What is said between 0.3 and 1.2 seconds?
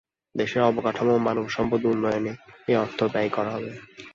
দেশের অবকাঠামো